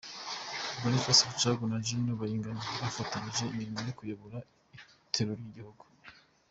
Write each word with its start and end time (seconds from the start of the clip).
Boniface 0.81 1.23
Rucagu 1.29 1.65
na 1.71 1.77
Gen. 1.85 2.05
Bayingana 2.19 2.61
bafatanyije 2.81 3.43
imirimo 3.53 3.79
yo 3.87 3.93
kuyobora 3.99 4.37
itorero 5.05 5.33
ry’igihugu. 5.39 5.83